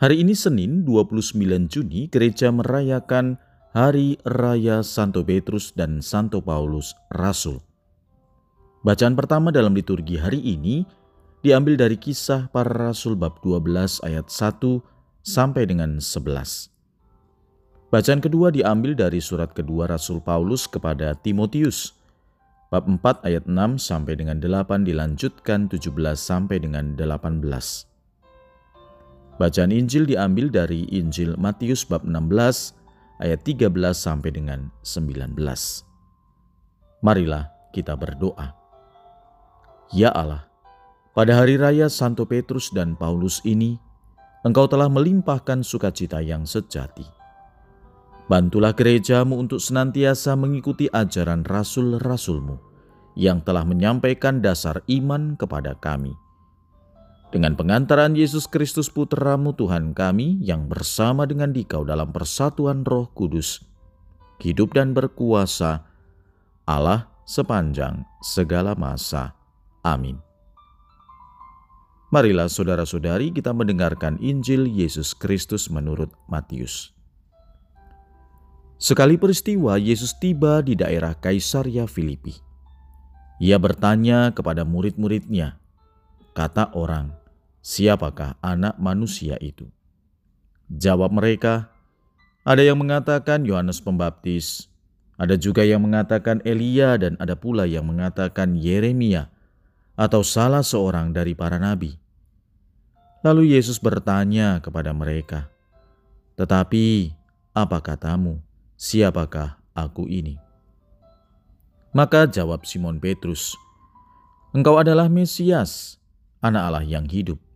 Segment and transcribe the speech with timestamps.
[0.00, 1.36] Hari ini Senin 29
[1.68, 3.36] Juni gereja merayakan
[3.76, 7.60] Hari Raya Santo Petrus dan Santo Paulus Rasul.
[8.80, 10.88] Bacaan pertama dalam liturgi hari ini
[11.44, 14.80] diambil dari kisah para rasul bab 12 ayat 1
[15.20, 17.92] sampai dengan 11.
[17.92, 21.92] Bacaan kedua diambil dari surat kedua Rasul Paulus kepada Timotius
[22.72, 27.89] bab 4 ayat 6 sampai dengan 8 dilanjutkan 17 sampai dengan 18.
[29.40, 32.76] Bacaan Injil diambil dari Injil Matius bab 16
[33.24, 35.32] ayat 13 sampai dengan 19.
[37.00, 38.52] Marilah kita berdoa.
[39.96, 40.44] Ya Allah,
[41.16, 43.80] pada hari raya Santo Petrus dan Paulus ini,
[44.44, 47.08] Engkau telah melimpahkan sukacita yang sejati.
[48.28, 52.60] Bantulah gerejamu untuk senantiasa mengikuti ajaran rasul-rasulmu
[53.16, 56.12] yang telah menyampaikan dasar iman kepada kami
[57.30, 63.62] dengan pengantaran Yesus Kristus Putramu Tuhan kami yang bersama dengan dikau dalam persatuan roh kudus,
[64.42, 65.86] hidup dan berkuasa,
[66.66, 69.38] Allah sepanjang segala masa.
[69.86, 70.18] Amin.
[72.10, 76.90] Marilah saudara-saudari kita mendengarkan Injil Yesus Kristus menurut Matius.
[78.82, 82.34] Sekali peristiwa Yesus tiba di daerah Kaisaria Filipi.
[83.38, 85.54] Ia bertanya kepada murid-muridnya,
[86.34, 87.19] kata orang,
[87.60, 89.68] siapakah anak manusia itu?
[90.70, 91.72] Jawab mereka,
[92.46, 94.70] ada yang mengatakan Yohanes Pembaptis,
[95.20, 99.28] ada juga yang mengatakan Elia dan ada pula yang mengatakan Yeremia
[99.92, 102.00] atau salah seorang dari para nabi.
[103.20, 105.52] Lalu Yesus bertanya kepada mereka,
[106.40, 107.12] "Tetapi
[107.52, 108.40] apa katamu?
[108.80, 110.40] Siapakah aku ini?"
[111.92, 113.52] Maka jawab Simon Petrus,
[114.56, 116.00] "Engkau adalah Mesias,
[116.40, 117.49] Anak Allah yang hidup."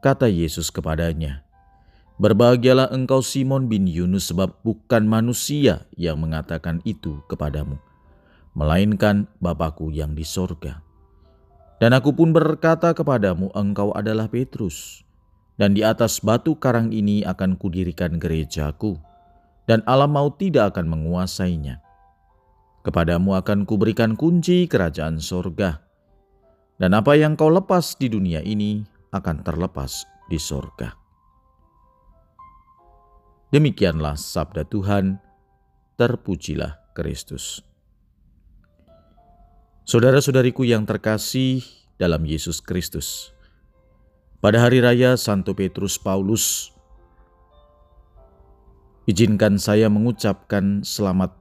[0.00, 1.44] Kata Yesus kepadanya,
[2.16, 7.76] Berbahagialah engkau Simon bin Yunus sebab bukan manusia yang mengatakan itu kepadamu,
[8.56, 10.80] melainkan Bapakku yang di sorga.
[11.80, 15.04] Dan aku pun berkata kepadamu, engkau adalah Petrus,
[15.60, 18.96] dan di atas batu karang ini akan kudirikan gerejaku,
[19.68, 21.80] dan alam maut tidak akan menguasainya.
[22.88, 25.84] Kepadamu akan kuberikan kunci kerajaan sorga,
[26.80, 30.94] dan apa yang kau lepas di dunia ini akan terlepas di sorga.
[33.50, 35.18] Demikianlah sabda Tuhan,
[35.98, 37.66] terpujilah Kristus.
[39.82, 41.66] Saudara-saudariku yang terkasih
[41.98, 43.34] dalam Yesus Kristus,
[44.38, 46.70] pada hari raya Santo Petrus Paulus,
[49.10, 51.34] izinkan saya mengucapkan selamat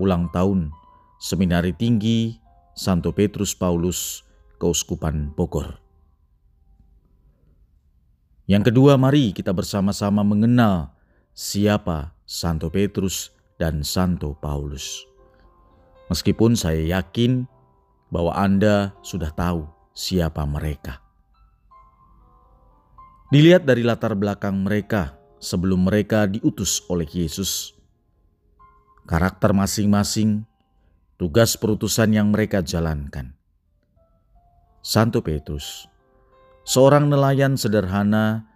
[0.00, 0.72] ulang tahun
[1.20, 2.40] Seminari Tinggi
[2.72, 4.24] Santo Petrus Paulus,
[4.56, 5.81] Keuskupan Bogor.
[8.52, 10.92] Yang kedua, mari kita bersama-sama mengenal
[11.32, 15.08] siapa Santo Petrus dan Santo Paulus.
[16.12, 17.48] Meskipun saya yakin
[18.12, 19.64] bahwa Anda sudah tahu
[19.96, 21.00] siapa mereka.
[23.32, 27.72] Dilihat dari latar belakang mereka sebelum mereka diutus oleh Yesus.
[29.08, 30.44] Karakter masing-masing,
[31.16, 33.32] tugas perutusan yang mereka jalankan.
[34.84, 35.88] Santo Petrus
[36.62, 38.46] seorang nelayan sederhana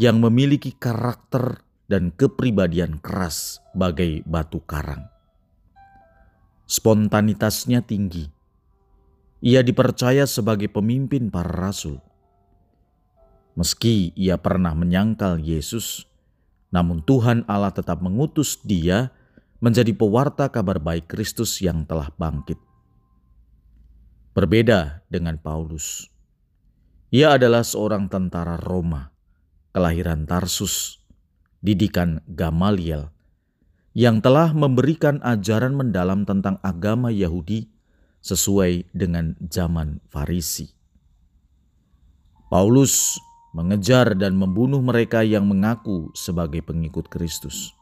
[0.00, 5.06] yang memiliki karakter dan kepribadian keras bagai batu karang.
[6.64, 8.32] Spontanitasnya tinggi.
[9.42, 11.98] Ia dipercaya sebagai pemimpin para rasul.
[13.58, 16.08] Meski ia pernah menyangkal Yesus,
[16.72, 19.12] namun Tuhan Allah tetap mengutus dia
[19.60, 22.56] menjadi pewarta kabar baik Kristus yang telah bangkit.
[24.32, 26.08] Berbeda dengan Paulus,
[27.12, 29.12] ia adalah seorang tentara Roma,
[29.76, 30.96] kelahiran Tarsus,
[31.60, 33.12] didikan Gamaliel,
[33.92, 37.68] yang telah memberikan ajaran mendalam tentang agama Yahudi
[38.24, 40.72] sesuai dengan zaman Farisi.
[42.48, 43.20] Paulus
[43.52, 47.76] mengejar dan membunuh mereka yang mengaku sebagai pengikut Kristus.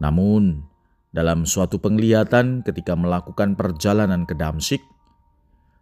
[0.00, 0.64] Namun,
[1.12, 4.80] dalam suatu penglihatan ketika melakukan perjalanan ke Damsyik,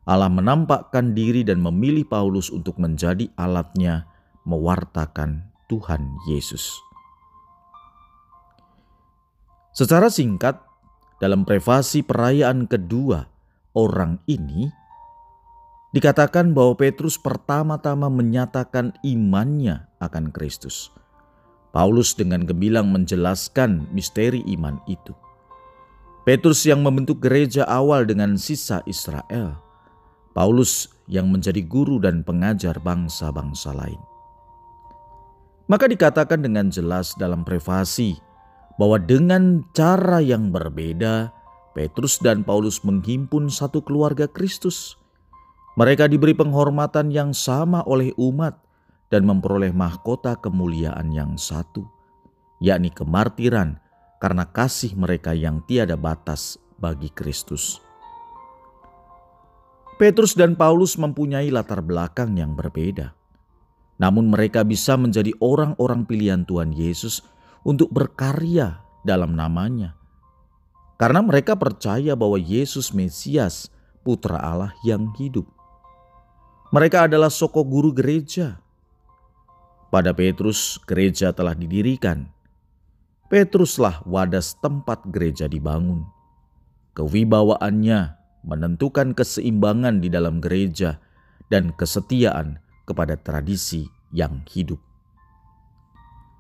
[0.09, 4.09] Allah menampakkan diri dan memilih Paulus untuk menjadi alatnya
[4.49, 6.81] mewartakan Tuhan Yesus.
[9.77, 10.65] Secara singkat,
[11.21, 13.29] dalam privasi perayaan kedua
[13.77, 14.73] orang ini,
[15.93, 20.89] dikatakan bahwa Petrus pertama-tama menyatakan imannya akan Kristus.
[21.69, 25.13] Paulus dengan gemilang menjelaskan misteri iman itu.
[26.25, 29.68] Petrus yang membentuk gereja awal dengan sisa Israel.
[30.39, 33.99] Paulus yang menjadi guru dan pengajar bangsa-bangsa lain.
[35.67, 38.15] Maka dikatakan dengan jelas dalam privasi
[38.79, 41.35] bahwa dengan cara yang berbeda,
[41.75, 44.95] Petrus dan Paulus menghimpun satu keluarga Kristus.
[45.75, 48.63] Mereka diberi penghormatan yang sama oleh umat
[49.11, 51.83] dan memperoleh mahkota kemuliaan yang satu,
[52.63, 53.83] yakni kemartiran
[54.23, 57.88] karena kasih mereka yang tiada batas bagi Kristus.
[59.99, 63.19] Petrus dan Paulus mempunyai latar belakang yang berbeda.
[63.99, 67.27] Namun mereka bisa menjadi orang-orang pilihan Tuhan Yesus
[67.67, 69.99] untuk berkarya dalam namanya.
[71.03, 73.75] Karena mereka percaya bahwa Yesus Mesias,
[74.07, 75.51] Putra Allah yang hidup.
[76.71, 78.63] Mereka adalah soko guru gereja.
[79.91, 82.31] Pada Petrus, gereja telah didirikan.
[83.27, 86.07] Petruslah wadas tempat gereja dibangun.
[86.95, 88.18] Kewibawaannya
[88.49, 90.97] menentukan keseimbangan di dalam gereja
[91.53, 92.59] dan kesetiaan
[92.89, 94.81] kepada tradisi yang hidup.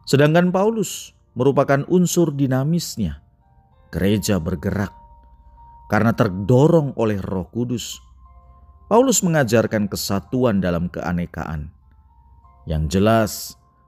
[0.08, 3.20] Sedangkan Paulus merupakan unsur dinamisnya.
[3.92, 4.92] Gereja bergerak
[5.88, 8.00] karena terdorong oleh Roh Kudus.
[8.88, 11.72] Paulus mengajarkan kesatuan dalam keanekaan.
[12.68, 13.32] Yang jelas,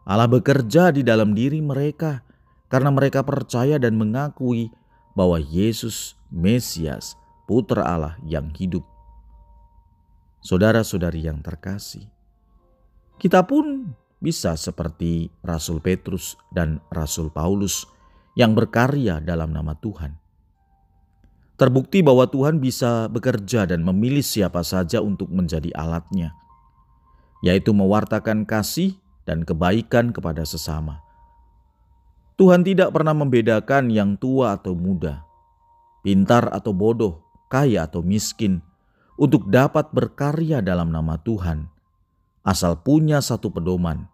[0.09, 2.25] Allah bekerja di dalam diri mereka
[2.73, 4.73] karena mereka percaya dan mengakui
[5.13, 7.20] bahwa Yesus Mesias,
[7.51, 8.87] Putra Allah yang hidup.
[10.39, 12.07] Saudara-saudari yang terkasih,
[13.19, 13.91] kita pun
[14.23, 17.91] bisa seperti Rasul Petrus dan Rasul Paulus
[18.39, 20.15] yang berkarya dalam nama Tuhan.
[21.59, 26.31] Terbukti bahwa Tuhan bisa bekerja dan memilih siapa saja untuk menjadi alatnya,
[27.43, 28.95] yaitu mewartakan kasih
[29.27, 31.03] dan kebaikan kepada sesama.
[32.39, 35.27] Tuhan tidak pernah membedakan yang tua atau muda,
[36.07, 38.63] pintar atau bodoh, kaya atau miskin,
[39.21, 41.69] untuk dapat berkarya dalam nama Tuhan
[42.41, 44.09] asal punya satu pedoman,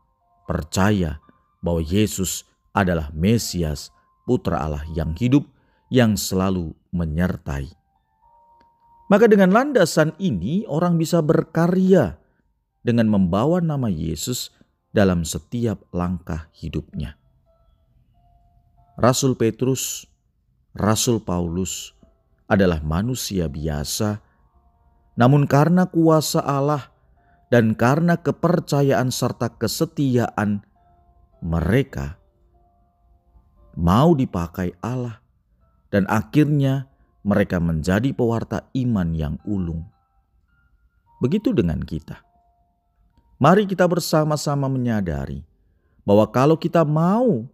[0.50, 1.22] percaya
[1.62, 2.42] bahwa Yesus
[2.74, 3.94] adalah Mesias,
[4.26, 5.46] Putra Allah yang hidup,
[5.88, 7.70] yang selalu menyertai.
[9.06, 12.18] Maka dengan landasan ini orang bisa berkarya
[12.82, 14.50] dengan membawa nama Yesus
[14.90, 17.14] dalam setiap langkah hidupnya.
[18.98, 20.10] Rasul Petrus,
[20.74, 21.95] Rasul Paulus
[22.46, 24.22] adalah manusia biasa,
[25.18, 26.90] namun karena kuasa Allah
[27.50, 30.62] dan karena kepercayaan serta kesetiaan
[31.42, 32.18] mereka
[33.76, 35.20] mau dipakai Allah
[35.92, 36.90] dan akhirnya
[37.26, 39.82] mereka menjadi pewarta iman yang ulung.
[41.18, 42.22] Begitu dengan kita.
[43.36, 45.44] Mari kita bersama-sama menyadari
[46.06, 47.44] bahwa kalau kita mau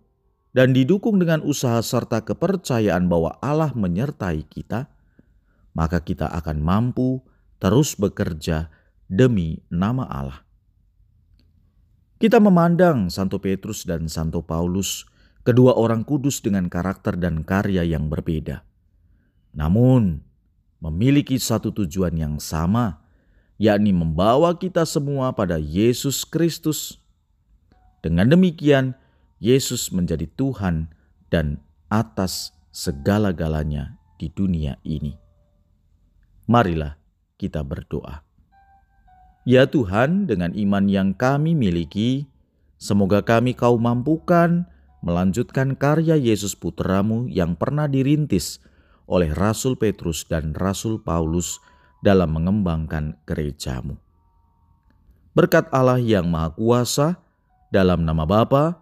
[0.53, 4.89] dan didukung dengan usaha serta kepercayaan bahwa Allah menyertai kita,
[5.73, 7.25] maka kita akan mampu
[7.57, 8.69] terus bekerja
[9.09, 10.41] demi nama Allah.
[12.21, 15.09] Kita memandang Santo Petrus dan Santo Paulus,
[15.43, 18.63] kedua orang kudus dengan karakter dan karya yang berbeda.
[19.57, 20.23] Namun,
[20.79, 23.03] memiliki satu tujuan yang sama,
[23.59, 27.03] yakni membawa kita semua pada Yesus Kristus.
[28.03, 28.95] Dengan demikian,
[29.43, 30.95] Yesus menjadi Tuhan
[31.27, 31.59] dan
[31.91, 35.19] atas segala-galanya di dunia ini.
[36.47, 36.95] Marilah
[37.43, 38.23] kita berdoa.
[39.43, 42.31] Ya Tuhan, dengan iman yang kami miliki,
[42.79, 44.71] semoga kami kau mampukan
[45.03, 48.63] melanjutkan karya Yesus Putramu yang pernah dirintis
[49.11, 51.59] oleh Rasul Petrus dan Rasul Paulus
[52.07, 53.99] dalam mengembangkan gerejamu.
[55.35, 57.19] Berkat Allah yang Maha Kuasa,
[57.75, 58.82] dalam nama Bapa